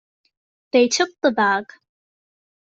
[0.73, 1.65] They took the bag.